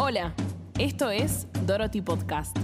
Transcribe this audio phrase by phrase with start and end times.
[0.00, 0.32] Hola,
[0.78, 2.56] esto es Dorothy Podcast.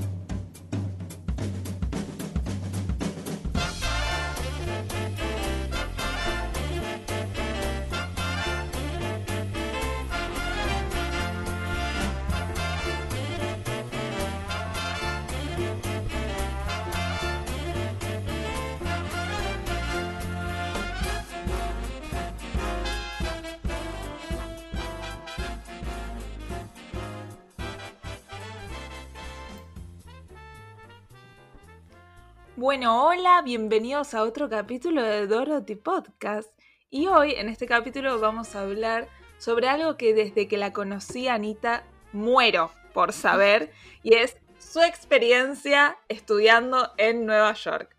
[32.65, 36.49] Bueno, hola, bienvenidos a otro capítulo de Dorothy Podcast.
[36.89, 41.29] Y hoy, en este capítulo, vamos a hablar sobre algo que desde que la conocí
[41.29, 43.71] a Anita muero por saber,
[44.03, 47.95] y es su experiencia estudiando en Nueva York.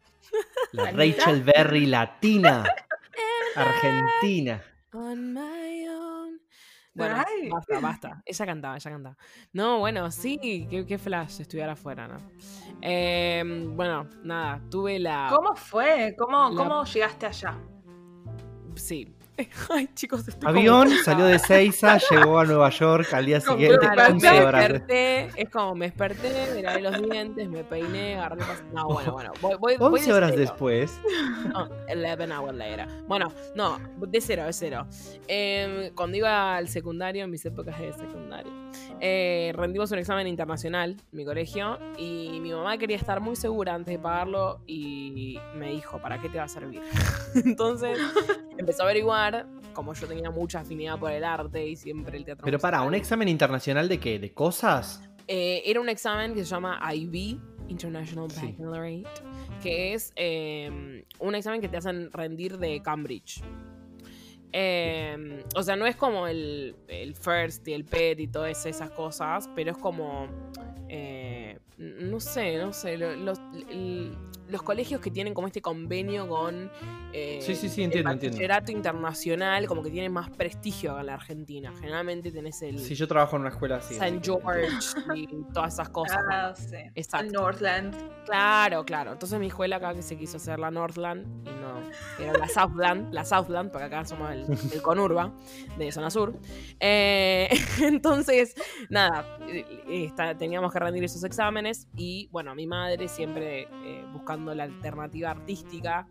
[0.72, 2.66] La Rachel Berry latina,
[3.56, 4.64] argentina.
[4.94, 6.15] On my own.
[6.96, 7.50] Bueno, Ay.
[7.50, 8.22] basta, basta.
[8.26, 9.18] Ella cantaba, ella cantaba.
[9.54, 12.18] No, bueno, sí, qué, qué flash estudiar afuera, ¿no?
[12.82, 13.44] Eh,
[13.76, 15.28] bueno, nada, tuve la.
[15.30, 16.16] ¿Cómo fue?
[16.18, 17.58] ¿Cómo, La- cómo llegaste allá?
[18.76, 19.15] Sí.
[19.70, 23.80] Ay, chicos, estoy como- Avión, salió de Seiza, llegó a Nueva York al día siguiente,
[23.80, 24.62] Claro, 11 me horas.
[24.70, 29.12] desperté, es como me desperté, me lavé los dientes, me peiné, agarré pas- No, bueno,
[29.14, 30.42] bueno, voy, voy, voy 11 de horas cero.
[30.42, 31.00] después.
[31.54, 32.88] No, 11 hours later.
[33.08, 34.88] Bueno, no, de cero, de cero.
[35.28, 38.52] Eh, cuando iba al secundario, en mis épocas de secundario,
[39.02, 43.74] eh, rendimos un examen internacional en mi colegio y mi mamá quería estar muy segura
[43.74, 46.82] antes de pagarlo y me dijo, ¿para qué te va a servir?
[47.46, 47.98] Entonces
[48.58, 49.25] empezó a averiguar,
[49.74, 52.46] como yo tenía mucha afinidad por el arte y siempre el teatro.
[52.46, 54.20] Pero para, ¿un examen internacional de qué?
[54.20, 55.02] ¿De cosas?
[55.28, 58.46] eh, era un examen que se llama IB, International Sí.
[58.46, 59.10] Baccalaureate,
[59.64, 63.42] que es eh, un examen que te hacen rendir de Cambridge.
[64.54, 68.90] Eh, o sea, no es como el, el FIRST y el PET y todas esas
[68.92, 70.28] cosas, pero es como.
[70.88, 72.98] eh, no sé, no sé.
[72.98, 73.40] Los,
[74.50, 76.72] los colegios que tienen como este convenio con.
[77.14, 78.10] eh, Sí, sí, sí, el entiendo.
[78.12, 81.74] bachillerato internacional, como que tienen más prestigio acá en la Argentina.
[81.80, 82.80] Generalmente tenés el.
[82.80, 83.98] Si yo trabajo en una escuela así.
[83.98, 84.68] que- George
[85.16, 86.24] y todas esas cosas.
[86.32, 86.76] Ah, sí.
[86.96, 87.32] Exacto.
[87.34, 87.96] Northland.
[88.26, 89.12] Claro, claro.
[89.14, 91.80] Entonces mi escuela acá que se quiso hacer la Northland y no,
[92.24, 95.32] era la Southland, la Southland, porque acá somos el, el conurba
[95.78, 96.34] de zona sur.
[96.80, 97.50] Eh,
[97.82, 98.56] entonces,
[98.90, 99.66] nada, eh,
[100.06, 104.04] está- teníamos que rendir esos exámenes y bueno, mi madre siempre eh,
[104.36, 106.08] buscando la alternativa artística.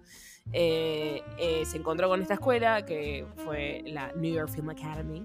[0.53, 5.25] eh, eh, se encontró con esta escuela que fue la New York Film Academy,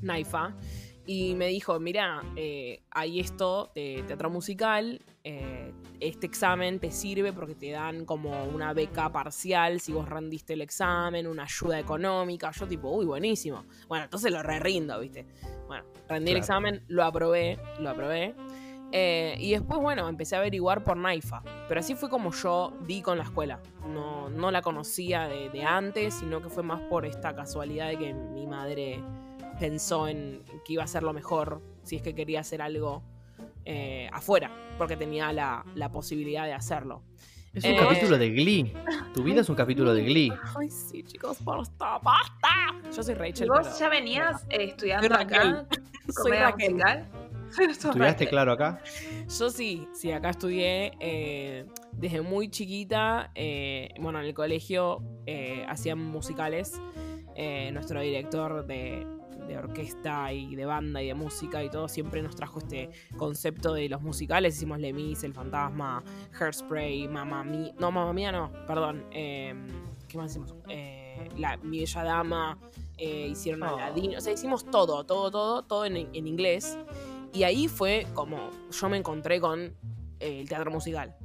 [0.00, 0.56] NAIFA,
[1.04, 7.32] y me dijo, mira, eh, hay esto de teatro musical, eh, este examen te sirve
[7.34, 12.50] porque te dan como una beca parcial si vos rendiste el examen, una ayuda económica.
[12.52, 13.64] Yo tipo, uy, buenísimo.
[13.86, 15.26] Bueno, entonces lo re rindo, ¿viste?
[15.68, 16.38] Bueno, rendí el Claro.
[16.38, 18.34] examen, lo aprobé, lo aprobé.
[18.92, 21.42] Eh, y después, bueno, empecé a averiguar por Naifa.
[21.68, 23.58] Pero así fue como yo di con la escuela.
[23.88, 27.98] No, no la conocía de, de antes, sino que fue más por esta casualidad de
[27.98, 29.00] que mi madre
[29.58, 33.02] pensó en que iba a ser lo mejor si es que quería hacer algo
[33.64, 37.02] eh, afuera, porque tenía la, la posibilidad de hacerlo.
[37.54, 37.76] Es un Eh.
[37.78, 38.72] capítulo de Glee.
[39.14, 40.32] Tu vida es un capítulo de Glee.
[40.58, 42.48] Ay, sí, chicos, basta, basta.
[42.94, 43.48] Yo soy ¿Y Rachel.
[43.48, 45.66] vos pero- ya venías eh, estudiando Soy acá?
[46.08, 46.70] Soy Raquel.
[46.74, 47.08] musical?
[47.70, 48.80] ¿Estudiaste claro acá?
[49.38, 53.30] Yo sí, sí, acá estudié eh, desde muy chiquita.
[53.34, 56.80] eh, bueno, en el colegio eh, hacían musicales.
[57.34, 59.06] eh, nuestro director de,
[59.48, 63.72] de orquesta y de banda y de música y todo siempre nos trajo este concepto
[63.72, 64.56] de los musicales.
[64.56, 66.02] Hicimos Lemis, El Fantasma,
[66.38, 67.72] Hairspray, Mamma Mía.
[67.78, 69.06] No, Mamma Mía no, perdón.
[69.12, 69.54] eh,
[70.08, 70.54] ¿Qué más hicimos?
[70.68, 72.58] Eh, la, Mi Bella Dama.
[72.98, 73.76] eh, hicieron Oh.
[73.78, 74.14] Aladdin.
[74.16, 76.76] O sea, hicimos todo, todo, todo, todo en, en inglés.
[77.32, 81.16] Y ahí fue como yo me encontré con eh, el teatro musical.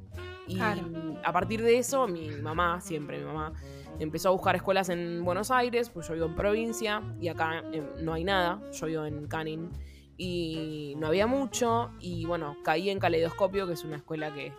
[0.48, 0.82] Y Claro.
[1.24, 3.52] a partir de eso, mi mamá, siempre mi mamá,
[4.00, 7.84] empezó a buscar escuelas en Buenos Aires, pues yo vivo en provincia y acá eh,
[8.02, 9.70] no hay nada, yo vivo en Canning
[10.18, 14.54] y no había mucho y bueno, caí en Caleidoscopio, que es una escuela que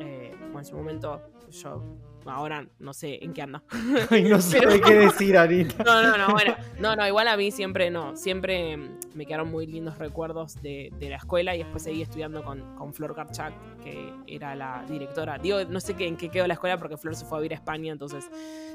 [0.00, 1.20] eh, en su momento
[1.50, 1.82] yo
[2.30, 3.62] ahora no sé en qué anda.
[4.10, 5.82] Ay, no sabe qué decir, Anita.
[5.84, 6.54] No, no, no, bueno.
[6.78, 8.16] No, no, igual a mí siempre no.
[8.16, 12.42] Siempre mm, me quedaron muy lindos recuerdos de, de la escuela y después seguí estudiando
[12.42, 15.38] con, con Flor Karchak, que era la directora.
[15.38, 17.52] Digo, no sé qué, en qué quedó la escuela porque Flor se fue a vivir
[17.52, 18.28] a España, entonces,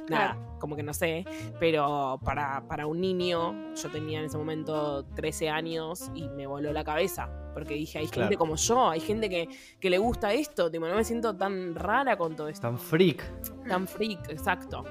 [0.10, 1.25] nada, como que no sé.
[1.60, 6.72] Pero para, para un niño, yo tenía en ese momento 13 años y me voló
[6.74, 7.30] la cabeza.
[7.54, 8.28] Porque dije, hay Claro.
[8.30, 9.50] gente como yo, hay gente que,
[9.80, 12.62] que le gusta esto, tipo, no me siento tan rara con todo esto.
[12.62, 13.24] Tan freak.
[13.68, 14.84] Tan freak, exacto.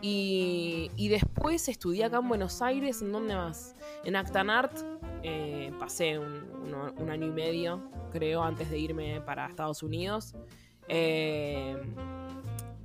[0.00, 3.74] Y, y después estudié acá en Buenos Aires, ¿en dónde más?
[4.04, 4.72] En Actanart,
[5.24, 6.42] Eh, pasé un,
[6.98, 10.34] un año y medio, creo, antes de irme para Estados Unidos.
[10.88, 11.76] Eh,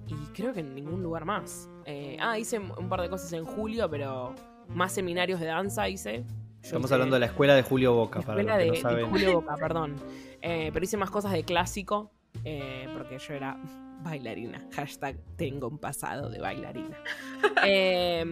[0.07, 1.67] y creo que en ningún lugar más.
[1.85, 4.35] Eh, ah, hice un par de cosas en julio, pero
[4.69, 6.23] más seminarios de danza hice.
[6.27, 6.27] Yo
[6.61, 8.67] Estamos hice- hablando de la escuela de Julio Boca, la para los escuela que de,
[8.69, 9.09] no de saben.
[9.09, 9.95] Julio Boca, perdón.
[10.41, 12.11] Eh, pero hice más cosas de clásico,
[12.43, 13.57] eh, porque yo era
[14.03, 14.67] bailarina.
[14.75, 16.97] Hashtag tengo un pasado de bailarina.
[17.69, 18.23] Eh,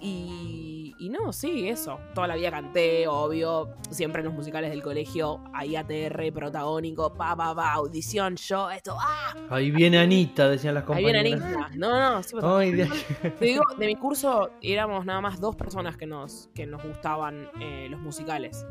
[0.00, 1.98] y, y no, sí, eso.
[2.14, 3.74] Toda la vida canté, obvio.
[3.90, 8.96] Siempre en los musicales del colegio, ahí ATR, protagónico, pa, pa, pa, audición, yo, esto,
[8.98, 9.34] ¡ah!
[9.50, 11.22] Ahí viene Anita, decían las Ahí compañeras.
[11.22, 11.70] viene Anita.
[11.76, 12.90] No, no, sí, Ay, de-
[13.38, 17.48] te digo, de mi curso éramos nada más dos personas que nos, que nos gustaban
[17.60, 18.66] eh, los musicales.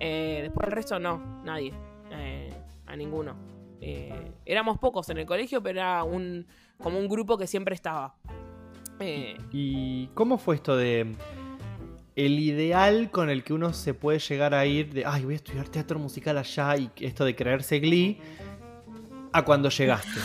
[0.00, 1.72] Eh, después el resto no, nadie.
[2.10, 2.52] Eh,
[2.86, 3.36] a ninguno.
[3.80, 6.46] Eh, éramos pocos en el colegio, pero era un
[6.78, 8.14] como un grupo que siempre estaba.
[9.00, 11.14] Eh, ¿Y cómo fue esto de
[12.16, 15.36] el ideal con el que uno se puede llegar a ir de, ay, voy a
[15.36, 18.18] estudiar teatro musical allá y esto de creerse Glee
[19.32, 20.18] a cuando llegaste?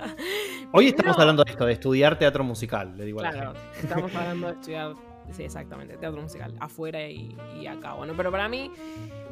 [0.72, 3.80] Hoy estamos hablando de esto, de estudiar teatro musical, le digo a la Claro, gente.
[3.80, 4.92] estamos hablando de estudiar,
[5.32, 7.94] sí, exactamente, teatro musical, afuera y, y acá.
[7.94, 8.70] Bueno, pero para mí,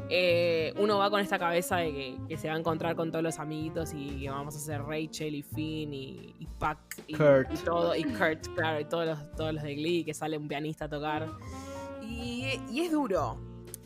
[0.09, 3.23] eh, uno va con esta cabeza de que, que se va a encontrar con todos
[3.23, 7.53] los amiguitos y que vamos a hacer Rachel y Finn y, y Puck y, Kurt.
[7.53, 10.47] y todo, y Kurt, claro, y todos los, todos los de Glee, que sale un
[10.47, 11.27] pianista a tocar.
[12.01, 13.39] Y, y es duro,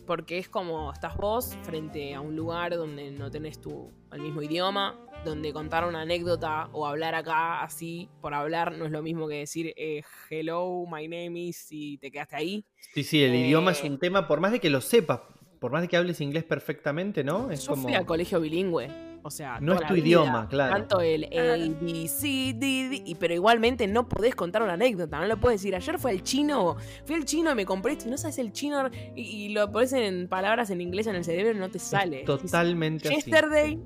[0.07, 4.41] porque es como estás vos frente a un lugar donde no tenés tu, el mismo
[4.41, 9.27] idioma, donde contar una anécdota o hablar acá así por hablar no es lo mismo
[9.29, 12.65] que decir eh, hello, my name is y te quedaste ahí.
[12.93, 15.21] Sí, sí, el Eh, idioma es un tema, por más de que lo sepas,
[15.63, 17.49] por más de que hables inglés perfectamente, ¿no?
[17.49, 17.83] Es Yo como...
[17.83, 18.89] fui al colegio bilingüe.
[19.23, 20.73] O sea, No es tu vida, idioma, claro.
[20.75, 25.17] Tanto el A, B, C, D, D, y- pero igualmente no podés contar una anécdota,
[25.21, 25.73] no lo puedes decir.
[25.73, 26.75] Ayer fue al chino,
[27.05, 29.71] fui al chino y me compré esto y no sabes el chino y, y lo
[29.71, 32.23] pones en palabras en inglés en el cerebro y no te sale.
[32.25, 33.15] Totalmente así.
[33.15, 33.79] Yesterday,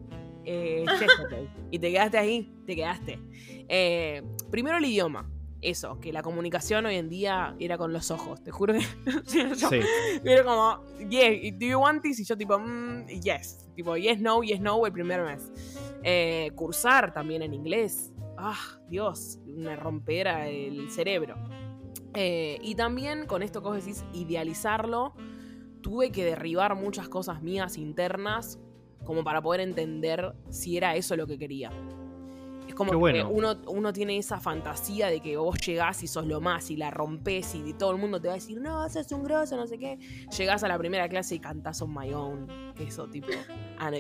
[0.46, 1.48] eh, yesterday.
[1.70, 3.20] y te quedaste ahí, te quedaste.
[3.70, 5.30] Eh, primero el idioma.
[5.62, 8.44] Eso, que la comunicación hoy en día era con los ojos.
[8.44, 8.82] Te juro que.
[9.26, 9.80] sí, yo- Sí.
[10.24, 12.20] Era como, yeah, do you want this?
[12.20, 13.68] Y yo tipo, mm, yes.
[13.76, 15.52] Tipo, yes, no, yes, no, el primer mes.
[16.04, 18.12] Eh, cursar también en inglés.
[18.38, 18.58] Ah,
[18.88, 21.36] Dios, me rompera el cerebro.
[22.14, 25.14] Eh, y también con esto que vos decís, idealizarlo,
[25.82, 28.60] tuve que derribar muchas cosas mías internas
[29.06, 31.72] como para poder entender si era eso lo que quería.
[32.78, 36.70] Como que uno, uno tiene esa fantasía de que vos llegás y sos lo más
[36.72, 39.56] y la rompes y todo el mundo te va a decir, no, sos un grosso,
[39.58, 39.98] no sé qué.
[40.38, 42.48] Llegás a la primera clase y cantás on my own.
[42.76, 43.28] que Eso, tipo,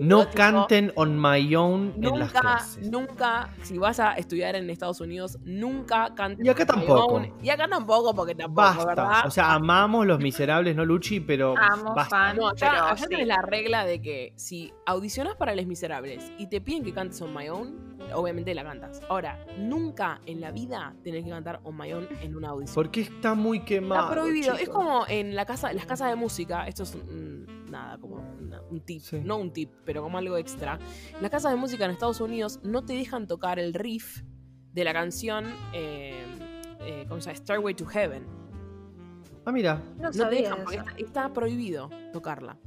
[0.01, 2.89] No canten on my own en las Nunca, clases.
[2.91, 6.45] nunca, si vas a estudiar en Estados Unidos, nunca cantes.
[6.45, 7.13] Y acá on my tampoco.
[7.15, 7.33] own.
[7.41, 8.85] Y acá tampoco, porque tampoco, Basta.
[8.85, 9.25] ¿verdad?
[9.27, 11.19] O sea, amamos los miserables, ¿no, Luchi?
[11.19, 12.15] Pero Amo, basta.
[12.15, 12.37] fan.
[12.37, 13.05] No, pero sí.
[13.09, 17.21] tenés la regla de que si audicionas para Les Miserables y te piden que cantes
[17.21, 19.01] On My Own, obviamente la cantas.
[19.09, 22.75] Ahora, nunca en la vida tenés que cantar On My Own en una audición.
[22.75, 24.01] Porque está muy quemado.
[24.09, 24.53] Está prohibido.
[24.55, 26.97] Es como en la casa, las casas de música, esto es
[27.69, 29.19] nada, como una- un tip, Sí.
[29.23, 30.79] no un tip, pero como algo extra.
[31.21, 34.23] Las casas de música en Estados Unidos no te dejan tocar el riff
[34.73, 36.13] de la canción, eh,
[36.81, 37.37] eh, ¿cómo se llama?
[37.37, 38.25] Stairway to Heaven.
[39.45, 39.81] Ah, mira.
[39.97, 42.57] No No te dejan, porque está prohibido tocarla.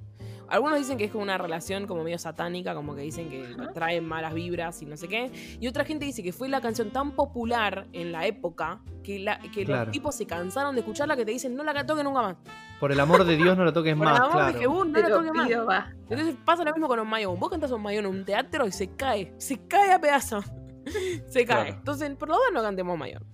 [0.50, 4.04] Algunos dicen que es como una relación como medio satánica, como que dicen que traen
[4.04, 5.30] malas vibras y no sé qué.
[5.60, 9.38] Y otra gente dice que fue la canción tan popular en la época que, la,
[9.40, 9.84] que Claro.
[9.86, 12.36] los tipos se cansaron de escucharla que te dicen no la toque nunca más.
[12.80, 14.52] Por el amor de Dios no lo toques Por más, el amor claro.
[14.52, 15.50] de Jehú, no Te la lo toque más.
[15.68, 15.90] va.
[16.08, 17.38] Entonces pasa lo mismo con On My Own.
[17.38, 19.32] Vos cantás On My Own en un teatro y se cae.
[19.38, 20.44] Se cae a pedazos.
[21.28, 21.64] se cae.
[21.64, 21.68] Claro.
[21.78, 23.26] Entonces, por lo menos no cantemos On My Own.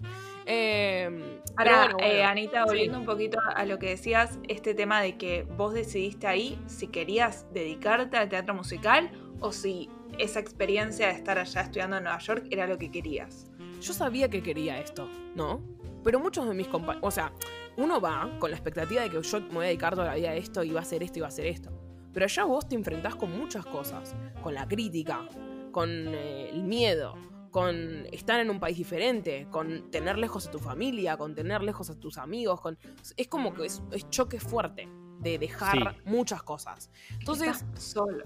[0.46, 2.28] Eh, Ahora, bueno, eh, bueno.
[2.28, 6.58] Anita, volviendo un poquito a lo que decías, este tema de que vos decidiste ahí
[6.66, 9.10] si querías dedicarte al teatro musical
[9.40, 13.46] o si esa experiencia de estar allá estudiando en Nueva York era lo que querías.
[13.80, 15.60] yo sabía que quería esto, ¿no?
[16.02, 17.32] Pero muchos de mis compañeros, o sea,
[17.76, 20.30] uno va con la expectativa de que yo me voy a dedicar toda la vida
[20.30, 21.70] a esto y va a hacer esto y va a hacer esto.
[22.12, 25.26] Pero allá vos te enfrentás con muchas cosas, con la crítica,
[25.72, 27.14] con eh, el miedo,
[27.56, 31.88] con estar en un país diferente, con tener lejos a tu familia, con tener lejos
[31.88, 32.78] a tus amigos, con
[33.16, 34.86] es como que es, es choque fuerte
[35.20, 36.00] de dejar Sí.
[36.04, 36.90] muchas cosas.
[37.18, 38.24] Entonces, Estás solo.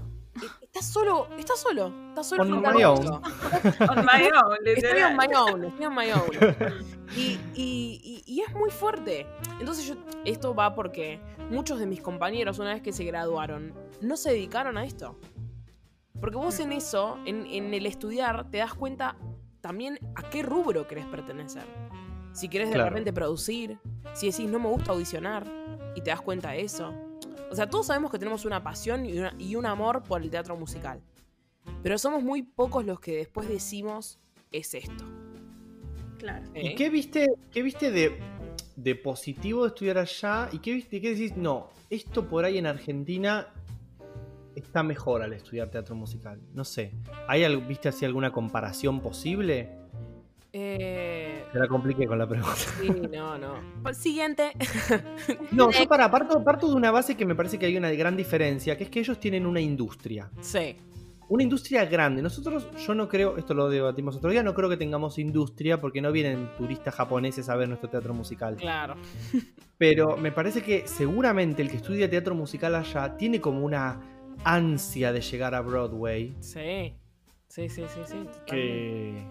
[0.63, 3.07] estás solo, estás solo, estás solo On my own.
[3.89, 6.31] On my own, Estoy on my own, estoy on my own.
[7.17, 9.29] Y, y- y- y es muy fuerte.
[9.61, 9.95] Entonces yo,
[10.25, 11.21] esto va porque
[11.51, 15.17] muchos de mis compañeros, una vez que se graduaron, no se dedicaron a esto.
[16.21, 19.17] Porque vos en eso, en, en el estudiar, te das cuenta
[19.61, 21.65] también a qué rubro querés pertenecer.
[22.33, 22.91] Si querés de Claro.
[22.91, 23.79] repente producir,
[24.15, 25.45] si decís no me gusta audicionar
[25.97, 26.95] y te das cuenta de eso.
[27.51, 30.31] O sea, todos sabemos que tenemos una pasión y, una- y un amor por el
[30.31, 31.01] teatro musical.
[31.83, 34.19] Pero somos muy pocos los que después decimos,
[34.53, 35.05] es esto.
[36.19, 36.47] Claro.
[36.55, 36.75] ¿Y ¿eh?
[36.77, 38.19] qué viste, qué viste de,
[38.77, 40.49] de positivo de estudiar allá?
[40.53, 41.37] ¿Y qué viste, qué decís?
[41.37, 43.49] No, esto por ahí en Argentina
[44.55, 46.41] está mejor al estudiar teatro musical.
[46.55, 46.93] No sé.
[47.29, 49.81] ¿Hay, ¿Viste así alguna comparación posible?
[50.53, 52.57] Eh, Te la compliqué con la pregunta.
[52.81, 53.55] sí, no, no.
[53.83, 54.53] Pues, Siguiente.
[55.53, 58.17] No, yo para, parto, parto de una base que me parece que hay una gran
[58.17, 60.31] diferencia, que es que ellos tienen una industria.
[60.41, 60.77] Sí.
[61.29, 62.23] Una industria grande.
[62.23, 66.01] Nosotros, yo no creo, esto lo debatimos otro día, no creo que tengamos industria porque
[66.01, 68.57] no vienen turistas japoneses a ver nuestro teatro musical.
[68.57, 68.97] Claro.
[69.79, 74.01] Pero me parece que seguramente el que estudia teatro musical allá tiene como una
[74.45, 76.95] ansia de llegar a Broadway Sí.
[77.49, 78.29] Sí, sí, sí, sí.
[78.47, 79.25] que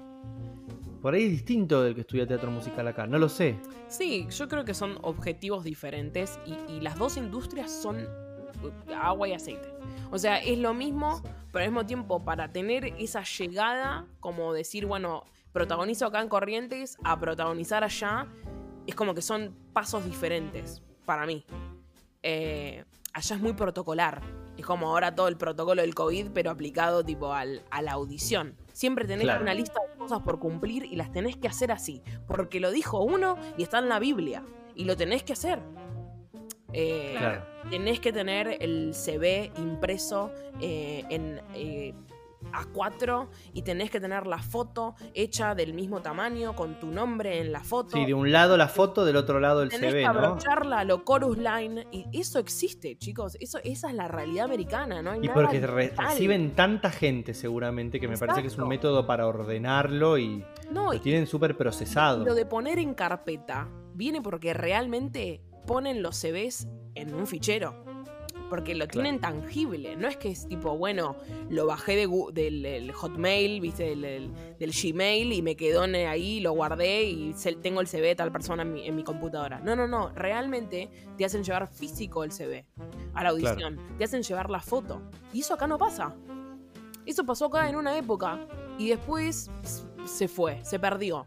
[1.01, 3.07] por ahí es distinto del que estudia teatro musical acá.
[3.07, 3.55] No lo sé.
[3.87, 9.29] Sí, yo creo que son objetivos diferentes y, y las dos industrias son uh, agua
[9.29, 9.69] y aceite.
[10.11, 11.21] O sea, es lo mismo,
[11.53, 15.23] pero al mismo tiempo para tener esa llegada, como decir, bueno,
[15.53, 18.27] protagonizo acá en Corrientes a protagonizar allá,
[18.85, 21.45] es como que son pasos diferentes para mí.
[22.23, 22.83] Eh,
[23.19, 24.21] allá es muy protocolar.
[24.57, 28.55] Es como ahora todo el protocolo del COVID, pero aplicado tipo al- a la audición.
[28.73, 29.41] Siempre tenés Claro.
[29.41, 32.01] una lista de cosas por cumplir y las tenés que hacer así.
[32.27, 34.43] Porque lo dijo uno y está en la Biblia.
[34.75, 35.59] Y lo tenés que hacer.
[36.73, 37.43] Eh, Claro.
[37.69, 41.93] Tenés que tener el CV impreso eh, en eh,
[42.53, 47.51] A4 y tenés que tener la foto hecha del mismo tamaño con tu nombre en
[47.51, 47.91] la foto.
[47.91, 50.09] Sí, de un lado la foto, del otro lado el Tenés CV, que ¿no?
[50.11, 53.37] abrocharla lo chorus line y eso existe, chicos.
[53.39, 55.11] Eso, esa es la realidad americana, ¿no?
[55.11, 58.67] hay Y nada porque re- reciben tanta gente seguramente que me parece que es un
[58.67, 62.23] método para ordenarlo y No, lo tienen súper procesado.
[62.25, 67.83] lo de poner en carpeta viene porque realmente ponen los CVs en un fichero.
[68.49, 69.95] Porque lo tienen tangible.
[69.95, 71.15] No es que es tipo, bueno,
[71.49, 76.39] lo bajé de del, del Hotmail, viste, del, del- del Gmail y me quedó ahí,
[76.39, 79.59] lo guardé y tengo el CV de tal persona en mi, en mi computadora.
[79.59, 80.09] No, no, no.
[80.09, 82.65] Realmente te hacen llevar físico el CV
[83.13, 83.79] a la audición.
[83.97, 85.01] Te hacen llevar la foto.
[85.33, 86.15] Y eso acá no pasa.
[87.05, 88.39] Eso pasó acá en una época
[88.77, 89.49] y después
[90.05, 91.25] se fue, se perdió.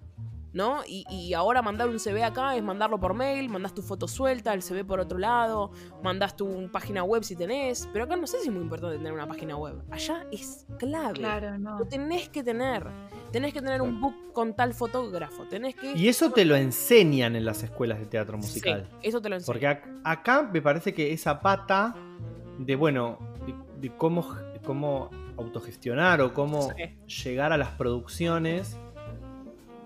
[0.54, 0.82] ¿No?
[0.87, 4.52] Y, y ahora mandar un CV acá es mandarlo por mail, mandás tu foto suelta,
[4.52, 5.71] el CV por otro lado,
[6.02, 7.88] mandás tu página web si tenés.
[7.92, 9.82] Pero acá no sé si es muy importante tener una página web.
[9.90, 11.14] Allá es clave.
[11.14, 11.78] Claro, no.
[11.78, 12.87] Lo tenés que tener.
[13.30, 15.44] Tenés que tener un book con tal fotógrafo.
[15.44, 15.92] Tenés que.
[15.97, 18.87] Y eso te lo enseñan en las escuelas de teatro musical.
[18.90, 19.47] Sí, eso te lo enseño.
[19.54, 21.94] Porque ac- acá me parece que esa pata
[22.59, 23.54] de, bueno, de,
[23.88, 24.28] de cómo,
[24.66, 27.23] cómo autogestionar o cómo Sí.
[27.25, 28.76] llegar a las producciones,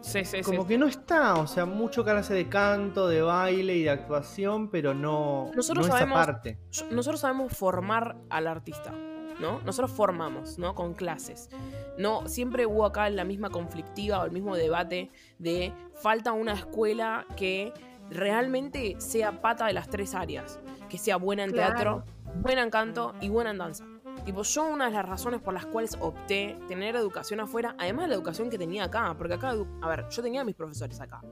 [0.07, 0.43] Sí, sí, sí.
[0.43, 1.35] como que no está.
[1.35, 5.95] O sea, mucho clase de canto, de baile y de actuación, pero no, Nosotros no
[5.95, 6.59] esa sabemos- parte.
[6.71, 8.93] Yo- nosotros sabemos formar al artista,
[9.41, 9.61] ¿no?
[9.65, 10.75] Nosotros formamos, ¿no?
[10.75, 11.51] Con clases.
[11.99, 17.27] No, siempre hubo acá la misma conflictiva o el mismo debate de falta una escuela
[17.37, 17.73] que
[18.11, 20.61] realmente sea pata de las tres áreas.
[20.89, 21.75] Que sea buena en Claro.
[21.75, 22.05] teatro,
[22.43, 23.85] buena en canto y buena en danza.
[24.27, 28.09] Tipo, yo una de las razones por las cuales opté tener educación afuera, además de
[28.09, 31.23] la educación que tenía acá, porque acá, a ver, yo tenía mis profesores acá.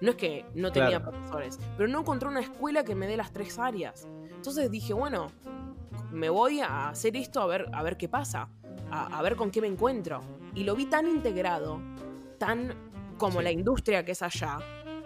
[0.00, 1.10] No es que no tenía Claro.
[1.12, 4.06] profesores, pero no encontré una escuela que me dé las tres áreas.
[4.34, 5.28] Entonces dije, bueno,
[6.12, 8.48] me voy a hacer esto a ver, a ver qué pasa,
[8.90, 10.20] a, a ver con qué me encuentro.
[10.54, 11.80] Y lo vi tan integrado,
[12.38, 12.74] tan
[13.16, 13.44] como Sí.
[13.44, 14.58] la industria que es allá,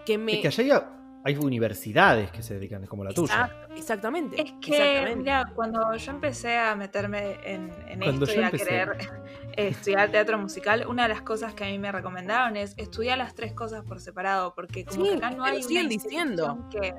[0.05, 0.33] que me...
[0.33, 0.89] Es que allá
[1.27, 3.67] hay, universidades que se dedican, como la tuya.
[3.75, 4.41] Exactamente.
[4.41, 5.15] Es que, exactamente.
[5.17, 7.69] mira, cuando yo empecé a meterme en,
[8.01, 8.65] esto y a empecé.
[8.65, 8.97] querer
[9.55, 13.17] eh, estudiar teatro musical, una de las cosas que a mí me recomendaron es estudiar
[13.17, 15.67] las tres cosas por separado, porque como Sí, que acá no te lo hay una
[15.67, 16.67] siguen diciendo.
[16.71, 16.93] que,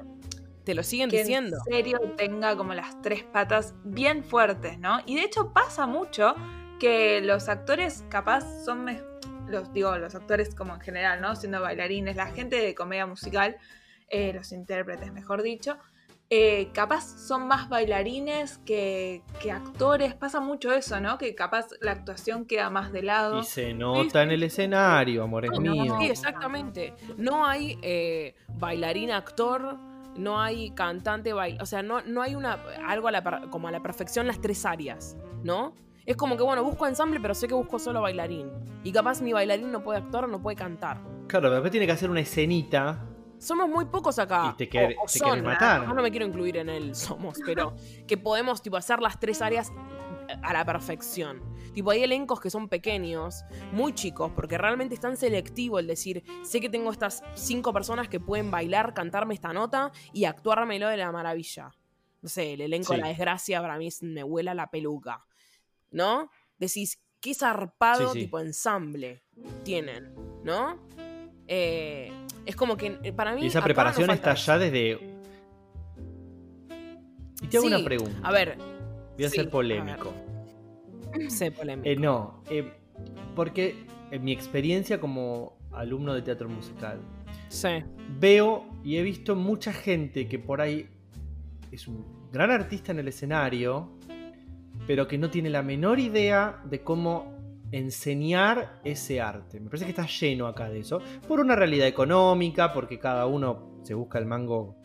[0.65, 1.57] Te lo siguen que diciendo.
[1.67, 4.99] en serio tenga como las tres patas bien fuertes, ¿no?
[5.07, 6.35] Y de hecho pasa mucho
[6.79, 8.87] que los actores capaz son,
[9.49, 11.35] los digo, los actores como en general, ¿no?
[11.37, 13.57] Siendo bailarines, la gente de comedia musical,
[14.11, 15.77] eh, los intérpretes, mejor dicho,
[16.31, 21.17] eh, capaz son más bailarines que, que actores, pasa mucho eso, ¿no?
[21.17, 23.41] Que capaz la actuación queda más de lado.
[23.41, 25.97] Y se nota en el escenario, amores No, no, míos.
[25.99, 26.93] Sí, exactamente.
[27.17, 29.79] No hay eh, bailarín actor,
[30.17, 33.71] no hay cantante bail, o sea, no, no hay una algo a la como a
[33.71, 35.75] la perfección las tres áreas, ¿no?
[36.05, 38.51] Es como que bueno, busco ensamble, pero sé que busco solo bailarín.
[38.85, 40.99] Y capaz mi bailarín no puede actuar o no puede cantar.
[41.27, 43.08] Claro, pero después tiene que hacer una escenita.
[43.39, 44.53] Somos muy pocos acá.
[44.55, 45.87] Y te quer- o- o te son, querés matar.
[45.87, 47.75] Yo no me quiero incluir en el somos, pero
[48.07, 49.73] que podemos tipo hacer las tres áreas
[50.43, 51.43] a la perfección.
[51.73, 56.23] Tipo, hay elencos que son pequeños, muy chicos, porque realmente es tan selectivo el decir,
[56.43, 60.97] sé que tengo estas cinco personas que pueden bailar, cantarme esta nota y actuármelo de
[60.97, 61.71] la maravilla.
[62.21, 62.99] no sé, el elenco de.
[62.99, 65.25] La Desgracia para mí es- me huela la peluca,
[65.93, 66.31] ¿no?
[66.59, 68.25] Decís, qué zarpado Sí, sí.
[68.25, 69.23] tipo ensamble
[69.65, 70.81] tienen, ¿no?
[71.47, 72.13] Eh,
[72.49, 73.43] es como que eh, para mí...
[73.43, 74.99] Y esa preparación está ya desde.
[77.43, 78.19] Y te hago Sí, una pregunta.
[78.23, 78.57] A ver,
[79.17, 80.15] Voy a sí, ser a polémico.
[81.29, 81.87] sé polémico.
[81.87, 82.73] Eh, no, eh,
[83.37, 87.01] porque en mi experiencia como alumno de teatro musical,
[87.51, 87.85] sí.
[88.19, 90.89] veo y he visto mucha gente que por ahí
[91.71, 93.93] es un gran artista en el escenario,
[94.87, 97.38] pero que no tiene la menor idea de cómo
[97.73, 99.61] enseñar ese arte.
[99.61, 103.81] Me parece que está lleno acá de eso, por una realidad económica, porque cada uno
[103.83, 104.77] se busca el mango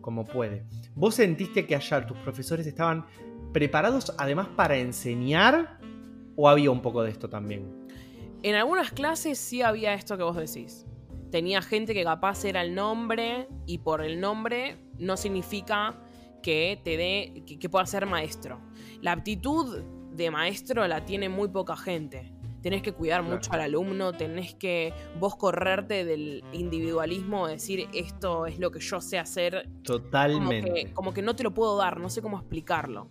[0.00, 0.66] como puede.
[0.94, 3.06] ¿Vos sentiste que allá tus profesores estaban
[3.52, 5.80] preparados además para enseñar
[6.36, 7.86] o había un poco de esto también?
[8.42, 10.86] En algunas clases sí había esto que vos decís.
[11.30, 15.98] Tenía gente que capaz era el nombre y por el nombre no significa
[16.42, 18.60] que te dé que pueda ser maestro.
[19.00, 19.82] La aptitud
[20.16, 22.32] de maestro la tiene muy poca gente.
[22.62, 23.36] Tenés que cuidar Claro.
[23.36, 29.00] mucho al alumno, tenés que vos correrte del individualismo, decir esto es lo que yo
[29.00, 30.72] sé hacer como Totalmente.
[30.72, 33.08] que, como que no te lo puedo dar, no sé cómo explicarlo.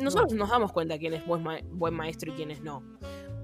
[0.00, 2.82] Nosotros nos damos cuenta quién es buen, ma- buen maestro y quién es no.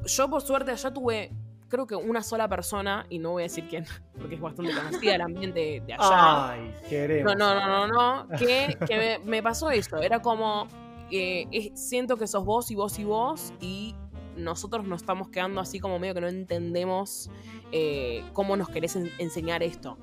[0.04, 1.30] Yo, por suerte, allá tuve,
[1.68, 3.84] creo que una sola persona, y no voy a decir quién,
[4.18, 6.50] porque es bastante conocida el ambiente de allá.
[6.52, 7.36] Ay, queremos.
[7.36, 8.36] No, no, no, no, no.
[8.36, 9.98] Que, que me, me pasó eso.
[9.98, 10.66] Era como.
[11.10, 13.52] Eh, es- siento que sos vos y vos y vos.
[13.60, 13.94] Y
[14.36, 17.30] nosotros nos estamos quedando así como medio que no entendemos
[17.72, 19.98] eh, cómo nos querés en- enseñar esto.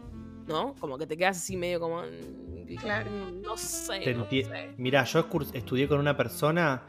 [0.47, 0.75] ¿No?
[0.79, 2.01] Como que te quedas así medio como.
[2.01, 3.09] mm, Claro.
[3.43, 4.13] No sé.
[4.13, 4.73] No sé.
[4.77, 6.83] Mirá, yo estudié con una persona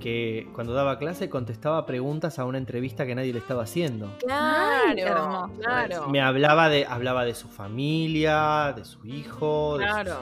[0.00, 4.10] que cuando daba clase contestaba preguntas a una entrevista que nadie le estaba haciendo.
[4.20, 6.08] Claro, claro.
[6.08, 9.78] Me hablaba de, hablaba de su familia, de su hijo.
[9.78, 10.18] de sus- Claro.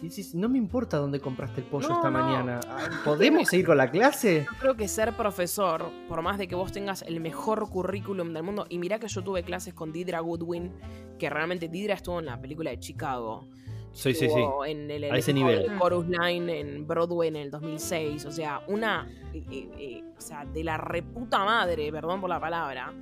[0.00, 2.18] Y decís, no me importa dónde compraste el pollo No, esta no.
[2.22, 2.60] mañana.
[3.04, 4.46] ¿Podemos seguir con la clase?
[4.50, 8.42] Yo creo que ser profesor, por más de que vos tengas el mejor currículum del
[8.44, 10.72] mundo, y mirá que yo tuve clases con Didra Goodwin,
[11.18, 13.48] que realmente Didra estuvo en la película de Chicago.
[13.92, 14.44] Sí, sí, sí.
[14.66, 15.62] En el, A ese nivel.
[15.68, 18.26] de Chorus Line en Broadway en el 2006.
[18.26, 19.08] O sea, una.
[19.34, 22.92] eh, eh, eh, o sea, de la reputa madre, perdón por la palabra.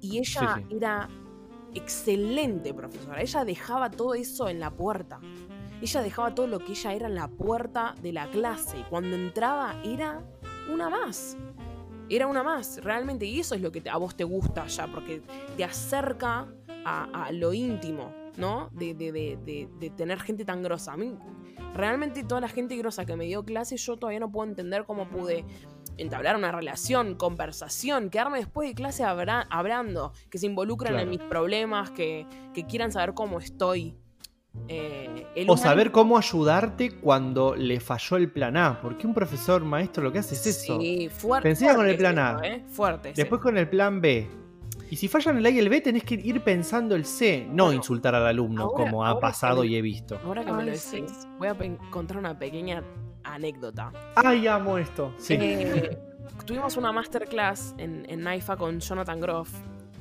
[0.00, 0.76] Y ella Sí, sí.
[0.76, 1.08] era
[1.72, 3.22] excelente profesora.
[3.22, 5.20] Ella dejaba todo eso en la puerta.
[5.84, 8.78] Ella dejaba todo lo que ella era en la puerta de la clase.
[8.78, 10.22] Y cuando entraba era
[10.72, 11.36] una más.
[12.08, 13.26] Era una más, realmente.
[13.26, 15.20] Y eso es lo que a vos te gusta ya, porque
[15.58, 16.46] te acerca
[16.86, 18.70] a, a lo íntimo, ¿no?
[18.72, 20.94] De, de- de- de- de tener gente tan grosa.
[20.94, 21.18] A mí,
[21.74, 25.06] realmente toda la gente grosa que me dio clase, yo todavía no puedo entender cómo
[25.08, 25.44] pude
[25.98, 31.04] entablar una relación, conversación, quedarme después de clase hablando, que se involucran Claro.
[31.04, 33.96] en mis problemas, que, que quieran saber cómo estoy.
[34.68, 38.80] Eh, el O saber cómo ayudarte cuando le falló el plan A.
[38.80, 40.80] Porque un profesor maestro lo que hace es eso.
[40.80, 41.48] Sí, fuerte.
[41.48, 42.30] Te enseña con el plan A.
[42.34, 42.64] eso, ¿eh?
[42.68, 43.10] Fuerte.
[43.10, 44.28] es Después con el plan B.
[44.90, 47.64] Y si fallan el A y el B, tenés que ir pensando el C, no
[47.64, 50.18] Bueno, insultar al alumno, ahora- como ha pasado me- y he visto.
[50.24, 51.00] Ahora que me lo sí.
[51.00, 51.56] decís, voy a
[51.90, 52.82] contar una pequeña
[53.24, 53.90] anécdota.
[54.14, 55.12] ¡Ay, amo esto!
[55.18, 55.34] Sí.
[55.40, 55.98] Eh,
[56.46, 59.50] tuvimos una masterclass en, en NAIFA con Jonathan Groff.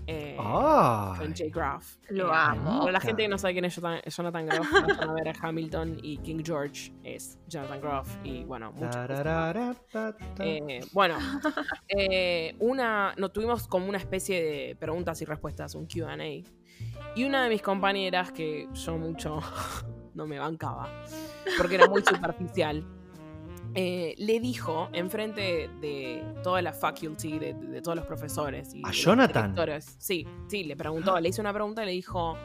[0.07, 1.15] Eh, ¡Ah!
[1.17, 1.97] Con Jay Groff.
[2.09, 2.79] Lo Eh, amo.
[2.79, 5.33] Para la gente que no sabe quién es Jonathan, Jonathan Groff, vayan a ver a
[5.41, 8.17] Hamilton y King George es Jonathan Groff.
[8.23, 9.77] Y bueno, muchas cosas.
[10.39, 11.17] Eh, bueno,
[11.87, 16.13] eh, una, no, tuvimos como una especie de preguntas y respuestas, un QA.
[17.15, 19.39] Y una de mis compañeras, que yo mucho
[20.13, 20.89] no me bancaba,
[21.57, 22.85] porque era muy superficial,
[23.75, 28.73] eh, le dijo enfrente de toda la faculty, de, de todos los profesores.
[28.73, 29.51] Y ¿A Jonathan?
[29.53, 29.95] directores.
[29.99, 32.37] Sí, sí, le preguntó, le hizo una pregunta y le dijo,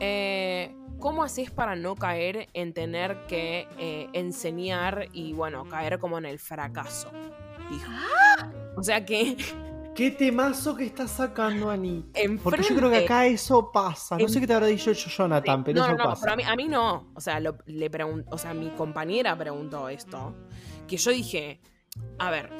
[0.00, 6.18] eh, ¿cómo haces para no caer en tener que eh, enseñar y, bueno, caer como
[6.18, 7.10] en el fracaso?
[7.70, 7.90] Dijo.
[8.76, 9.36] O sea que
[9.94, 12.04] ¡Qué temazo que estás sacando, Ani!
[12.42, 14.18] Porque yo creo que acá eso pasa.
[14.18, 16.20] No sé qué te habrá dicho yo, Jonathan, pero no, eso no, no, pasa.
[16.22, 17.12] pero a mí, a mí no.
[17.14, 20.34] O sea, lo- le pregun- o sea, mi compañera preguntó esto.
[20.88, 21.60] Que yo dije,
[22.18, 22.50] a ver,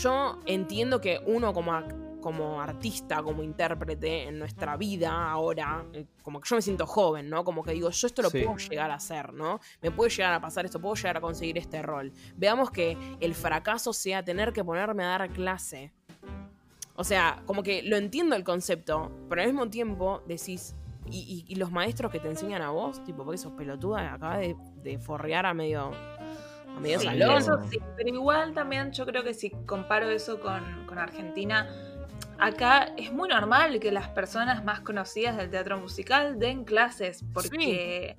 [0.00, 1.72] yo entiendo que uno como,
[2.20, 7.28] como artista, como intérprete en nuestra vida ahora, eh, como que yo me siento joven,
[7.28, 7.42] ¿no?
[7.42, 8.38] Como que digo, yo esto lo Sí.
[8.44, 9.58] puedo llegar a hacer, ¿no?
[9.82, 12.12] Me puede llegar a pasar esto, puedo llegar a conseguir este rol.
[12.36, 15.92] Veamos que el fracaso sea tener que ponerme a dar clase.
[17.00, 20.74] O sea, como que lo entiendo el concepto, pero al mismo tiempo decís,
[21.10, 24.40] y, y- y los maestros que te enseñan a vos, tipo, porque sos pelotuda, acabas
[24.40, 25.92] de, de forrear a medio,
[26.76, 27.38] a medio Sí, salón.
[27.38, 31.68] eso sí, pero igual también yo creo que si comparo eso con, con Argentina,
[32.40, 38.16] acá es muy normal que las personas más conocidas del teatro musical den clases, porque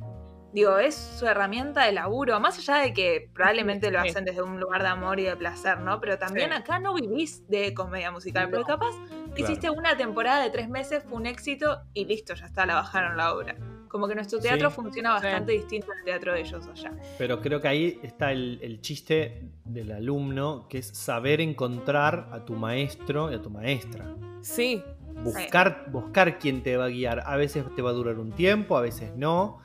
[0.52, 4.10] Digo, es su herramienta de laburo, más allá de que probablemente lo Sí.
[4.10, 6.00] hacen desde un lugar de amor y de placer, ¿no?
[6.02, 6.56] Pero también Sí.
[6.58, 8.80] acá no vivís de comedia musical, porque No.
[8.80, 8.96] capaz
[9.38, 13.16] hiciste una temporada de tres meses, fue un éxito y listo, ya está, la bajaron
[13.16, 13.56] la obra.
[13.90, 14.76] Como que nuestro teatro Sí.
[14.76, 15.24] funciona Sí.
[15.26, 16.92] bastante distinto al teatro de ellos allá.
[17.18, 22.44] Pero creo que ahí está el, el chiste del alumno, que es saber encontrar a
[22.46, 24.06] tu maestro y a tu maestra.
[24.42, 24.84] Sí,
[25.22, 27.24] Buscar, buscar quién te va a guiar.
[27.26, 29.60] A veces te va a durar un tiempo, a veces no.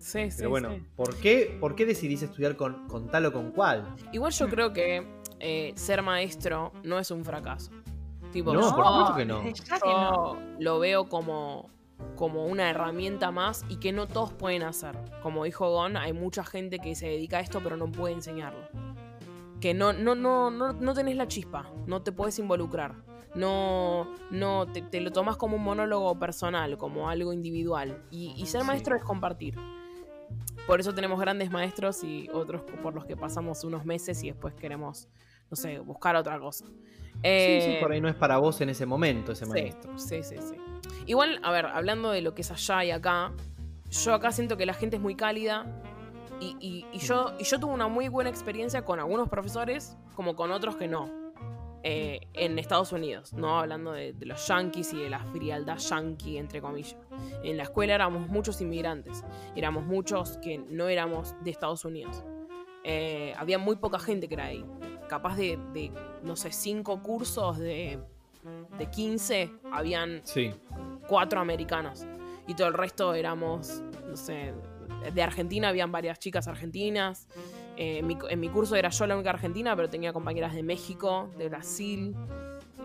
[0.00, 0.36] Sí, sí.
[0.38, 0.82] Pero bueno, sí.
[0.96, 3.94] ¿por, qué, ¿por qué decidís estudiar con, con tal o con cual?
[4.12, 5.06] Igual yo creo que
[5.38, 7.70] eh, ser maestro no es un fracaso.
[8.32, 9.42] Tipo, No, yo- por supuesto que no.
[9.42, 9.52] que
[9.84, 11.68] yo lo veo como,
[12.16, 14.96] como una herramienta más y que no todos pueden hacer.
[15.22, 18.68] Como dijo Gon, hay mucha gente que se dedica a esto pero no puede enseñarlo.
[19.60, 22.94] Que no, no, no, no, no tenés la chispa, no te puedes involucrar.
[23.34, 28.02] No, no te, te lo tomas como un monólogo personal, como algo individual.
[28.10, 28.66] Y, y ser Sí.
[28.66, 29.56] maestro es compartir.
[30.70, 34.54] Por eso tenemos grandes maestros y otros por los que pasamos unos meses y después
[34.54, 35.08] queremos,
[35.50, 36.64] no sé, buscar otra cosa.
[36.64, 36.72] Sí,
[37.24, 39.98] Eh, sí, por ahí no es para vos en ese momento, ese Sí, maestro.
[39.98, 40.54] Sí, sí, sí.
[41.06, 43.32] Igual, a ver, hablando de lo que es allá y acá,
[43.90, 45.66] yo acá siento que la gente es muy cálida
[46.38, 50.36] y, y- y yo, y yo tuve una muy buena experiencia con algunos profesores como
[50.36, 51.10] con otros que no.
[51.82, 56.36] Eh, en Estados Unidos, no hablando de, de los yankees y de la frialdad yankee,
[56.38, 56.96] entre comillas.
[57.42, 59.24] En la escuela éramos muchos inmigrantes,
[59.56, 62.22] éramos muchos que no éramos de Estados Unidos.
[62.84, 64.64] Eh, había muy poca gente que era ahí.
[65.08, 65.90] Capaz de, de,
[66.22, 67.98] no sé, cinco cursos de,
[68.78, 70.50] de 15, habían Sí.
[71.08, 72.06] cuatro americanos.
[72.46, 74.54] Y todo el resto éramos, no sé,
[75.14, 77.26] de Argentina habían varias chicas argentinas.
[77.80, 80.62] Eh, en, mi, en mi curso era yo la única argentina, pero tenía compañeras de
[80.62, 82.14] México, de Brasil,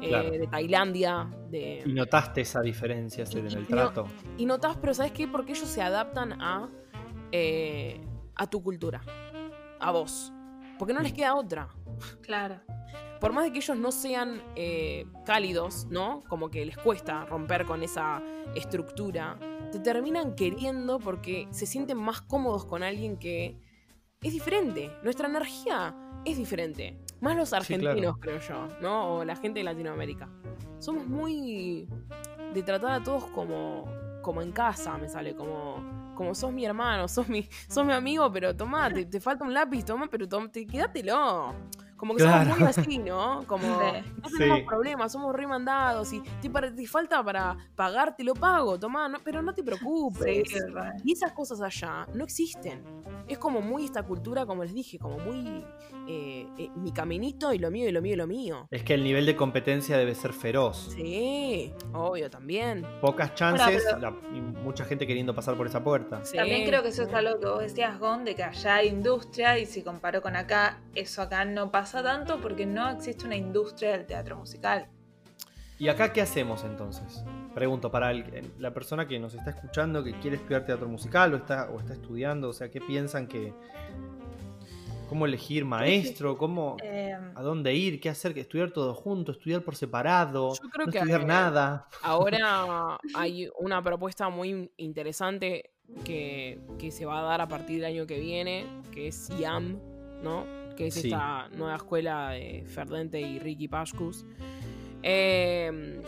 [0.01, 0.31] eh, Claro.
[0.31, 4.05] de Tailandia, ¿Y notaste esa diferencia en Y- el y trato?
[4.38, 5.27] Y notás, pero ¿sabes qué?
[5.27, 6.69] Porque ellos se adaptan a,
[7.34, 7.99] eh,
[8.36, 9.01] a tu cultura,
[9.81, 10.31] a vos.
[10.79, 11.67] Porque no les queda otra.
[12.21, 12.60] Claro.
[13.21, 16.21] por más de que ellos no sean eh, cálidos, ¿no?
[16.29, 18.21] Como que les cuesta romper con esa
[18.55, 19.38] estructura,
[19.71, 23.58] te terminan queriendo porque se sienten más cómodos con alguien que
[24.25, 24.91] es diferente.
[25.03, 26.97] Nuestra energía es diferente.
[27.21, 29.15] Más los argentinos, creo yo, ¿no?
[29.17, 30.27] O la gente de Latinoamérica.
[30.79, 31.88] Somos muy
[32.53, 33.85] de tratar a todos como,
[34.21, 38.31] como en casa, me sale, como, como sos mi hermano, sos mi, sos mi amigo,
[38.31, 41.53] pero tomá, te, te falta un lápiz, toma, pero tom- te, quédatelo.
[41.97, 42.43] Como que Claro.
[42.55, 43.43] somos muy así, ¿no?
[43.47, 44.65] Como no tenemos Sí.
[44.65, 49.41] problemas, somos remandados y te, te falta para pagar, te lo pago, tomá, no- pero
[49.41, 50.51] no te preocupes.
[50.73, 50.91] re.
[51.03, 52.84] Y esas cosas allá no existen.
[53.27, 55.63] Es como muy esta cultura, como les dije, como muy
[56.08, 58.67] eh, eh, mi caminito y lo mío y lo mío y lo mío.
[58.69, 60.91] Es que el nivel de competencia debe ser feroz.
[60.95, 62.86] Sí, obvio, también.
[63.01, 66.23] Pocas chances pero- la- y mucha gente queriendo pasar por esa puerta.
[66.23, 67.15] Sí, También creo que eso es sí.
[67.15, 70.77] algo que vos decías, Gon, de que allá hay industria y si comparo con acá,
[70.93, 74.88] eso acá no pasa tanto porque no existe una industria del teatro musical.
[75.78, 77.24] ¿Y acá qué hacemos entonces?
[77.54, 81.38] Pregunto, para el- la persona que nos está escuchando, que quiere estudiar teatro musical o
[81.38, 83.54] está, o está estudiando, o sea, ¿qué piensan que...
[85.10, 86.36] ¿Cómo elegir maestro?
[86.38, 88.00] ¿Cómo, Eh, ¿A dónde ir?
[88.00, 88.36] ¿Qué hacer?
[88.39, 89.32] ¿Estudiar todo junto?
[89.34, 90.54] ¿Estudiar por separado?
[90.56, 91.88] Yo creo ¿No que- estudiar nada?
[92.02, 95.71] Ahora hay una propuesta muy interesante
[96.04, 99.78] que, que se va a dar a partir del año que viene, que es IAM,
[100.24, 100.43] ¿no?
[100.75, 101.07] Que es Sí.
[101.09, 104.25] esta nueva escuela de Ferdente y Ricky Pascus.
[105.03, 106.01] Eh,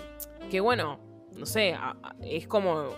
[0.49, 0.99] que bueno,
[1.35, 1.75] no sé,
[2.21, 2.89] es como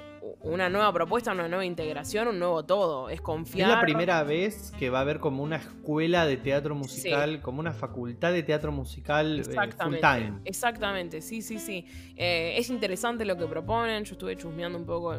[0.41, 3.09] una nueva propuesta, una nueva integración, un nuevo todo.
[3.09, 3.69] Es Es confiar.
[3.69, 7.71] la primera vez que va a haber como una escuela de teatro musical, como una
[7.73, 10.39] facultad de teatro musical eh, full Exactamente, time.
[10.45, 11.85] exactamente, sí, sí, sí.
[12.15, 15.15] Eh, es interesante lo que proponen, yo estuve chusmeando un poco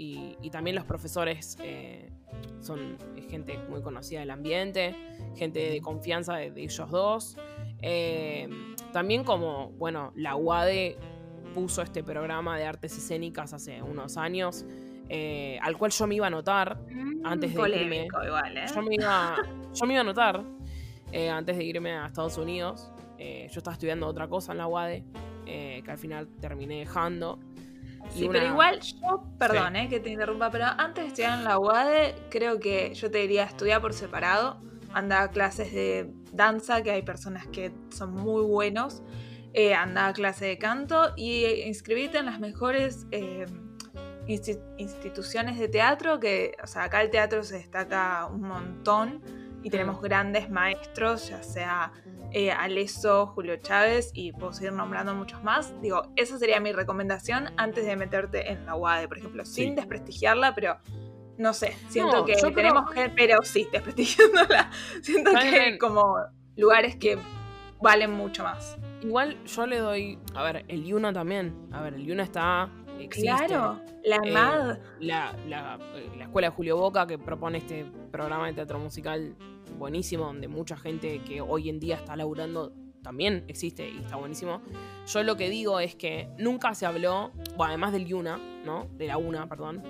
[0.00, 2.10] y, y también los profesores eh,
[2.60, 2.96] son
[3.28, 4.96] gente muy conocida del ambiente,
[5.36, 7.36] gente de confianza de, de ellos dos.
[7.82, 8.48] Eh,
[8.94, 10.96] también como, bueno, la UADE
[11.52, 14.64] puso este programa de artes escénicas hace unos años,
[15.10, 16.80] eh, al cual yo me iba a anotar,
[17.22, 18.08] antes de igual, ¿eh?
[18.74, 19.36] yo me iba,
[19.74, 20.42] yo me iba a anotar
[21.30, 22.90] antes de irme a Estados Unidos.
[23.18, 25.04] Yo estaba estudiando otra cosa en la UADE,
[25.44, 27.38] que al final terminé dejando.
[28.08, 31.44] Sí, una- pero igual yo, perdón eh, que te interrumpa, pero antes de estudiar en
[31.44, 34.60] la UADE, creo que yo te diría estudiar por separado,
[34.92, 39.02] anda a clases de danza, que hay personas que son muy buenos,
[39.52, 43.46] eh, anda a clase de canto y inscribirte en las mejores eh,
[44.26, 49.22] insti- instituciones de teatro, que, o sea, acá el teatro se destaca un montón
[49.62, 51.92] y tenemos grandes maestros, ya sea
[52.32, 55.78] eh, Aleso, Julio Chávez y puedo seguir nombrando muchos más.
[55.80, 59.74] Digo, esa sería mi recomendación antes de meterte en la UADE, por ejemplo, sin Sí.
[59.74, 60.78] desprestigiarla, pero
[61.38, 64.70] no sé, siento No, que yo creo- tenemos que, pero sí, desprestigiándola.
[65.02, 65.54] Siento que bien.
[65.62, 66.16] hay como
[66.56, 67.18] lugares que
[67.80, 68.76] valen mucho más.
[69.02, 70.18] Igual yo le doy.
[70.34, 71.68] A ver, el Yuna también.
[71.72, 72.68] A ver, el Yuna está.
[73.04, 73.28] Existe.
[73.46, 74.78] Claro, la Eh, MAD.
[75.00, 79.34] la, la- eh, la escuela de Julio Boca que propone este programa de teatro musical
[79.78, 84.60] buenísimo, donde mucha gente que hoy en día está laburando también existe y está buenísimo.
[85.06, 88.88] Yo lo que digo es que nunca se habló, bueno, además del Yuna, ¿no?
[88.96, 89.82] De la UNA, perdón,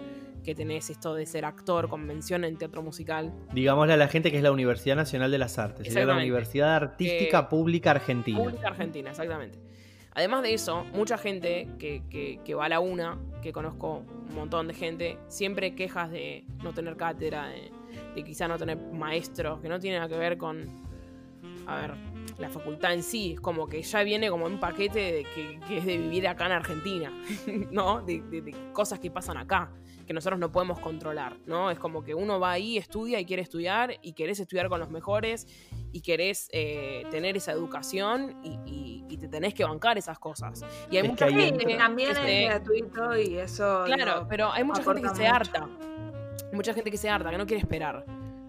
[0.44, 3.32] que tenés esto de ser actor, convención en teatro musical.
[3.52, 6.16] Digámosle a la gente que es la Universidad Nacional de las Artes, sería la.
[6.16, 8.38] Universidad Artística Eh, Pública Argentina.
[8.38, 9.58] Pública Argentina, exactamente.
[10.20, 14.34] Además de eso, mucha gente que, que- que va a la UNA, que conozco un
[14.34, 17.70] montón de gente, siempre quejas de no tener cátedra, de,
[18.14, 20.66] de quizá no tener maestros, que no tiene nada que ver con,
[21.66, 21.94] a ver,
[22.38, 23.32] la facultad en sí.
[23.32, 25.24] Es como que ya viene como un paquete de
[25.66, 27.10] que, es de vivir acá en Argentina,
[27.70, 28.02] ¿no?
[28.02, 29.70] De- de cosas que pasan acá,
[30.10, 31.70] que nosotros no podemos controlar, ¿no?
[31.70, 34.90] Es como que uno va ahí, estudia y quiere estudiar, y querés estudiar con los
[34.90, 35.46] mejores,
[35.92, 40.64] y querés eh, tener esa educación y, y- y te tenés que bancar esas cosas.
[40.90, 43.82] Y hay Es mucha que gente Sí, también que es se- gratuito y eso.
[43.86, 45.68] Claro, digo, pero hay mucha gente que se harta.
[46.52, 48.04] Mucha gente que se harta, que no quiere esperar.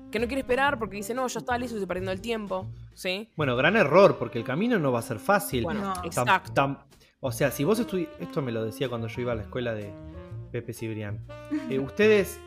[0.09, 2.65] Que no quiere esperar porque dice, no, ya está listo, estoy perdiendo el tiempo.
[2.95, 3.29] ¿Sí?
[3.37, 5.63] Bueno, gran error, porque el camino no va a ser fácil.
[5.63, 5.93] Bueno, No.
[5.93, 6.53] Tam- exacto.
[6.55, 6.79] tam-
[7.19, 8.09] o sea, si vos estudias.
[8.19, 9.93] Esto me lo decía cuando yo iba a la escuela de
[10.51, 11.19] Pepe Cibrián.
[11.69, 12.39] Eh, ustedes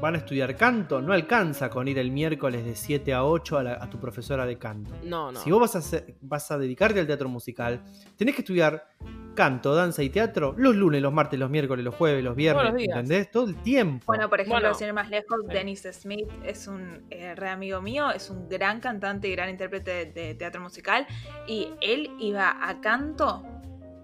[0.00, 3.62] van a estudiar canto, no alcanza con ir el miércoles de 7 a 8 a,
[3.62, 4.94] la- a tu profesora de canto.
[5.04, 5.38] No, no.
[5.38, 7.82] Si vos vas a, hacer- vas a dedicarte al teatro musical,
[8.16, 8.88] tenés que estudiar
[9.34, 12.82] canto, danza y teatro los lunes, los martes, los miércoles, los jueves, los viernes, los.
[12.82, 13.30] ¿entendés?
[13.30, 14.04] Todo el tiempo.
[14.06, 14.74] Bueno, por ejemplo, Bueno.
[14.74, 15.52] sin ir más lejos, Sí.
[15.52, 19.90] Dennis Smith es un eh, re amigo mío, es un gran cantante y gran intérprete
[19.90, 21.06] de, de teatro musical.
[21.46, 23.42] Y él iba a canto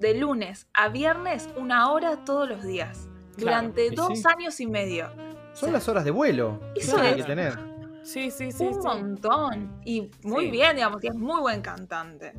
[0.01, 3.07] de lunes a viernes, una hora todos los días.
[3.41, 4.25] Durante dos sí.
[4.37, 5.11] años y medio.
[5.53, 6.61] Son las horas de vuelo.
[6.75, 7.59] que Eso es- que tener.
[8.03, 8.65] Sí, sí, sí.
[8.65, 8.81] un sí.
[8.83, 9.81] montón.
[9.85, 10.51] Y muy Sí.
[10.51, 12.33] bien, digamos, y es muy buen cantante.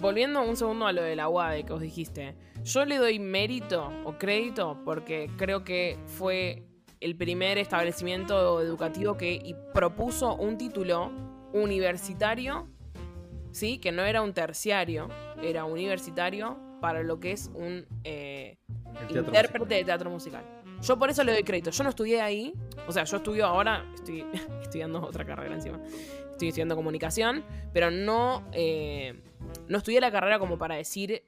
[0.00, 2.34] Volviendo un segundo a lo de la UADE que os dijiste.
[2.64, 6.64] Yo le doy mérito o crédito porque creo que fue
[7.00, 11.12] el primer establecimiento educativo que propuso un título
[11.52, 12.66] universitario,
[13.52, 13.78] ¿sí?
[13.78, 15.08] Que no era un terciario,
[15.42, 18.58] era universitario para lo que es un eh,
[19.08, 20.44] intérprete de teatro musical.
[20.82, 21.70] Yo por eso le doy crédito.
[21.70, 22.52] Yo no estudié ahí.
[22.86, 24.22] O sea, yo estudio ahora, estoy
[24.60, 25.80] estudiando otra carrera encima.
[26.32, 27.42] Estoy estudiando comunicación,
[27.72, 29.18] pero no, eh,
[29.66, 31.22] no estudié la carrera como para decir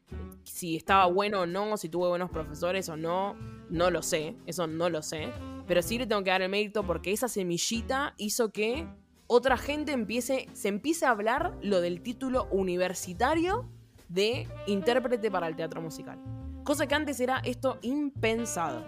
[0.44, 3.34] si estaba bueno o no, si tuve buenos profesores o no.
[3.70, 5.30] No lo sé, eso no lo sé.
[5.66, 8.86] Pero sí le tengo que dar el mérito porque esa semillita hizo que
[9.26, 13.70] otra gente empiece, se empiece a hablar lo del título universitario
[14.08, 16.18] de intérprete para el teatro musical.
[16.64, 18.84] Cosa que antes era esto impensado.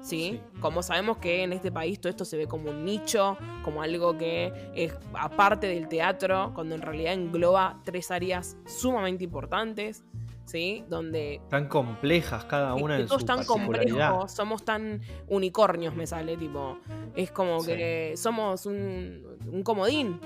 [0.00, 0.40] ¿Sí?
[0.52, 0.58] Sí.
[0.60, 4.18] Como sabemos que en este país todo esto se ve como un nicho, como algo
[4.18, 10.04] que es aparte del teatro, cuando en realidad engloba tres áreas sumamente importantes,
[10.44, 10.84] ¿sí?
[10.88, 14.08] Donde Tan complejas cada una que en todo su es tan particularidad.
[14.10, 16.78] complejo, somos tan unicornios, me sale, tipo.
[17.14, 17.68] Es como Sí.
[17.68, 20.18] que somos un, un comodín.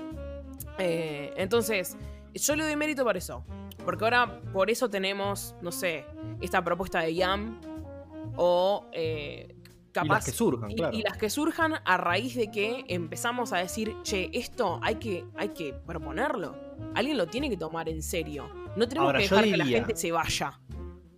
[0.78, 1.98] Eh, entonces,
[2.32, 3.44] yo le doy mérito por eso.
[3.86, 6.04] Porque ahora por eso tenemos, no sé,
[6.42, 7.60] esta propuesta de YAM
[8.36, 10.14] o eh, Y capaz...
[10.16, 10.96] las que surjan, y- claro.
[10.96, 15.24] y las que surjan a raíz de que empezamos a decir, che, esto hay que,
[15.36, 16.54] hay que proponerlo.
[16.94, 18.50] Alguien lo tiene que tomar en serio.
[18.76, 20.60] No tenemos Ahora, que dejar que la gente se vaya.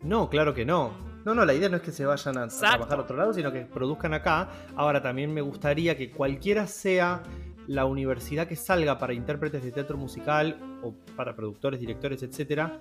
[0.02, 0.92] No, claro que no.
[1.24, 3.34] No, no, la idea no es que se vayan a, a trabajar a otro lado,
[3.34, 4.48] sino que produzcan acá.
[4.76, 7.22] Ahora también me gustaría que cualquiera sea
[7.68, 12.80] la universidad que salga para intérpretes de teatro musical o para productores, directores, etcétera,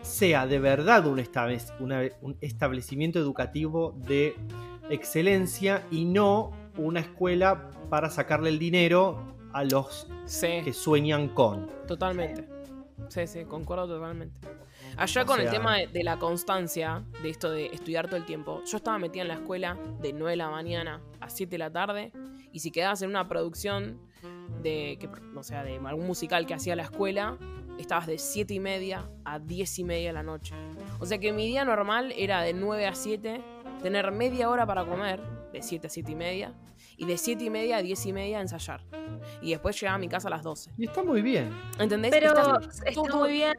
[0.00, 1.18] sea de verdad un,
[2.40, 4.36] establecimiento educativo de
[4.90, 10.60] excelencia y no una escuela para sacarle el dinero a los Sí.
[10.62, 11.66] que sueñan con.
[11.86, 12.46] Totalmente.
[13.08, 14.46] Sí, sí, concuerdo totalmente.
[14.96, 18.24] Allá O con el tema de, de la constancia, de esto de estudiar todo el
[18.24, 21.58] tiempo, yo estaba metida en la escuela de 9 de la mañana a 7 de
[21.58, 22.12] la tarde,
[22.52, 24.00] y si quedabas en una producción
[24.62, 27.36] de, que, o sea, de algún musical que hacía la escuela,
[27.78, 30.54] estabas de 7 y media a 10 y media de la noche.
[31.00, 33.40] O sea que mi día normal era de 9 a 7,
[33.82, 35.20] tener media hora para comer,
[35.52, 36.54] de 7 a 7 y media,
[36.96, 38.82] y de 7 y media a 10 y media ensayar.
[39.40, 40.72] Y después llegaba a mi casa a las 12.
[40.76, 41.50] Y está muy bien.
[41.78, 42.10] ¿Entendés?
[42.10, 43.54] Pero está todo- muy bien.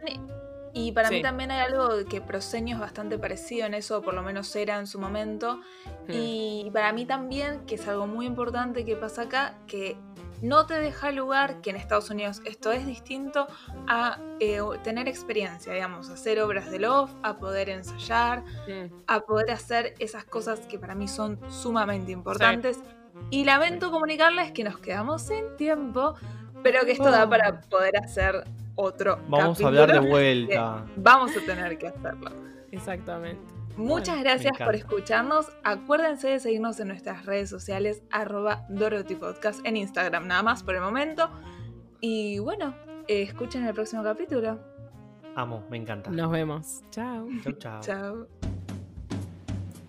[0.72, 1.16] Y para Sí.
[1.16, 4.78] mí también hay algo que Proseño es bastante parecido en eso, por lo menos era
[4.78, 5.62] en su momento.
[6.08, 6.12] Hmm.
[6.14, 9.98] Y para mí también, que es algo muy importante que pasa acá, que
[10.42, 13.48] no te deja lugar, que en Estados Unidos esto es distinto,
[13.88, 18.94] a eh, tener experiencia, digamos, a hacer obras de love, a poder ensayar, Mm.
[19.08, 22.80] a poder hacer esas cosas que para mí son sumamente importantes.
[23.32, 26.16] Y lamento comunicarles que nos quedamos sin tiempo,
[26.64, 30.86] pero que esto da para poder hacer otro Vamos a hablar de vuelta.
[30.96, 32.32] Vamos a tener que hacerlo.
[32.72, 33.59] Exactamente.
[33.78, 35.48] Muchas gracias por escucharnos.
[35.64, 40.76] Acuérdense de seguirnos en nuestras redes sociales, arroba Dorothy Podcast en Instagram, nada más por
[40.76, 41.30] el momento.
[42.02, 42.76] Y bueno,
[43.08, 44.60] eh, escuchen el próximo capítulo.
[45.36, 46.10] Amo, me encanta.
[46.10, 46.82] Nos vemos.
[46.92, 47.28] Chao.
[47.44, 47.82] Chau, chau.
[47.82, 48.28] Chao.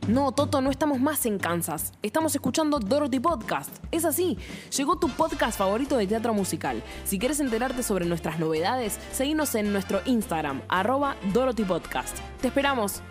[0.08, 1.92] No, Toto, no estamos más en Kansas.
[2.02, 3.70] Estamos escuchando Dorothy Podcast.
[3.92, 4.36] Es así,
[4.76, 6.82] llegó tu podcast favorito de teatro musical.
[7.04, 12.18] Si quieres enterarte sobre nuestras novedades, seguinos en nuestro Instagram, arroba Dorothy Podcast.
[12.40, 13.02] Te esperamos.